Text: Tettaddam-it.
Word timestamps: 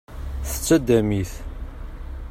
Tettaddam-it. 0.47 1.33